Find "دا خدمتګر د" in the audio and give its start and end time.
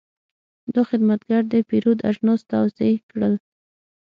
0.73-1.53